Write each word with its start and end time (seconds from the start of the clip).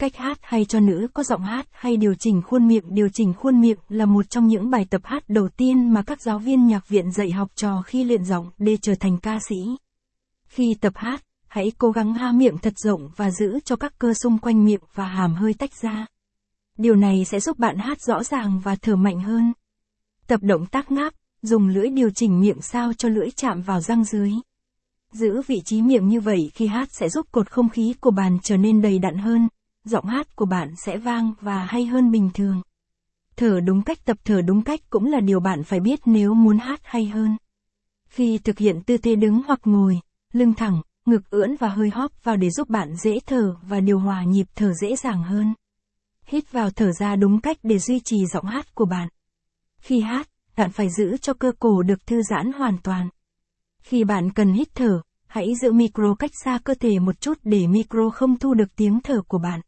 Cách 0.00 0.16
hát 0.16 0.38
hay 0.42 0.64
cho 0.64 0.80
nữ 0.80 1.08
có 1.14 1.22
giọng 1.22 1.42
hát 1.42 1.66
hay 1.72 1.96
điều 1.96 2.14
chỉnh 2.14 2.42
khuôn 2.42 2.68
miệng 2.68 2.84
Điều 2.88 3.08
chỉnh 3.08 3.32
khuôn 3.34 3.60
miệng 3.60 3.78
là 3.88 4.06
một 4.06 4.30
trong 4.30 4.46
những 4.46 4.70
bài 4.70 4.86
tập 4.90 5.00
hát 5.04 5.28
đầu 5.28 5.48
tiên 5.48 5.94
mà 5.94 6.02
các 6.02 6.22
giáo 6.22 6.38
viên 6.38 6.66
nhạc 6.66 6.88
viện 6.88 7.12
dạy 7.12 7.30
học 7.30 7.50
trò 7.54 7.82
khi 7.82 8.04
luyện 8.04 8.24
giọng 8.24 8.50
để 8.58 8.76
trở 8.82 8.94
thành 8.94 9.18
ca 9.18 9.38
sĩ. 9.48 9.56
Khi 10.48 10.74
tập 10.80 10.92
hát, 10.96 11.24
hãy 11.48 11.72
cố 11.78 11.90
gắng 11.90 12.14
ha 12.14 12.32
miệng 12.32 12.58
thật 12.58 12.72
rộng 12.78 13.10
và 13.16 13.30
giữ 13.30 13.60
cho 13.64 13.76
các 13.76 13.98
cơ 13.98 14.14
xung 14.14 14.38
quanh 14.38 14.64
miệng 14.64 14.80
và 14.94 15.04
hàm 15.04 15.34
hơi 15.34 15.54
tách 15.54 15.74
ra. 15.82 16.06
Điều 16.78 16.96
này 16.96 17.24
sẽ 17.24 17.40
giúp 17.40 17.58
bạn 17.58 17.78
hát 17.78 18.00
rõ 18.00 18.22
ràng 18.22 18.60
và 18.60 18.76
thở 18.76 18.96
mạnh 18.96 19.20
hơn. 19.20 19.52
Tập 20.26 20.40
động 20.42 20.66
tác 20.66 20.92
ngáp, 20.92 21.14
dùng 21.42 21.68
lưỡi 21.68 21.88
điều 21.88 22.10
chỉnh 22.10 22.40
miệng 22.40 22.62
sao 22.62 22.92
cho 22.92 23.08
lưỡi 23.08 23.30
chạm 23.30 23.62
vào 23.62 23.80
răng 23.80 24.04
dưới. 24.04 24.32
Giữ 25.12 25.42
vị 25.46 25.60
trí 25.64 25.82
miệng 25.82 26.08
như 26.08 26.20
vậy 26.20 26.50
khi 26.54 26.66
hát 26.66 26.88
sẽ 26.92 27.08
giúp 27.08 27.26
cột 27.32 27.50
không 27.50 27.68
khí 27.68 27.94
của 28.00 28.10
bạn 28.10 28.38
trở 28.42 28.56
nên 28.56 28.82
đầy 28.82 28.98
đặn 28.98 29.16
hơn, 29.16 29.48
giọng 29.90 30.06
hát 30.06 30.36
của 30.36 30.46
bạn 30.46 30.74
sẽ 30.76 30.98
vang 30.98 31.32
và 31.40 31.64
hay 31.64 31.86
hơn 31.86 32.10
bình 32.10 32.30
thường. 32.34 32.62
Thở 33.36 33.60
đúng 33.60 33.82
cách 33.82 33.98
tập 34.04 34.16
thở 34.24 34.42
đúng 34.42 34.62
cách 34.62 34.80
cũng 34.90 35.06
là 35.06 35.20
điều 35.20 35.40
bạn 35.40 35.64
phải 35.64 35.80
biết 35.80 36.00
nếu 36.04 36.34
muốn 36.34 36.58
hát 36.58 36.80
hay 36.84 37.06
hơn. 37.06 37.36
Khi 38.08 38.38
thực 38.38 38.58
hiện 38.58 38.82
tư 38.82 38.96
thế 38.96 39.16
đứng 39.16 39.42
hoặc 39.46 39.60
ngồi, 39.64 40.00
lưng 40.32 40.54
thẳng, 40.54 40.82
ngực 41.06 41.30
ưỡn 41.30 41.56
và 41.56 41.68
hơi 41.68 41.90
hóp 41.90 42.24
vào 42.24 42.36
để 42.36 42.50
giúp 42.50 42.68
bạn 42.68 42.96
dễ 42.96 43.18
thở 43.26 43.56
và 43.62 43.80
điều 43.80 43.98
hòa 43.98 44.24
nhịp 44.24 44.46
thở 44.54 44.72
dễ 44.80 44.96
dàng 44.96 45.22
hơn. 45.22 45.54
Hít 46.26 46.52
vào 46.52 46.70
thở 46.70 46.92
ra 46.92 47.16
đúng 47.16 47.40
cách 47.40 47.56
để 47.62 47.78
duy 47.78 48.00
trì 48.04 48.26
giọng 48.26 48.44
hát 48.44 48.74
của 48.74 48.84
bạn. 48.84 49.08
Khi 49.80 50.00
hát, 50.00 50.28
bạn 50.56 50.70
phải 50.70 50.90
giữ 50.90 51.16
cho 51.16 51.34
cơ 51.34 51.52
cổ 51.60 51.82
được 51.82 52.06
thư 52.06 52.22
giãn 52.22 52.52
hoàn 52.52 52.78
toàn. 52.82 53.08
Khi 53.82 54.04
bạn 54.04 54.32
cần 54.32 54.52
hít 54.52 54.68
thở, 54.74 55.02
hãy 55.26 55.54
giữ 55.62 55.72
micro 55.72 56.14
cách 56.14 56.30
xa 56.44 56.58
cơ 56.64 56.74
thể 56.74 56.98
một 56.98 57.20
chút 57.20 57.38
để 57.42 57.66
micro 57.66 58.10
không 58.10 58.38
thu 58.38 58.54
được 58.54 58.76
tiếng 58.76 59.00
thở 59.00 59.22
của 59.28 59.38
bạn. 59.38 59.60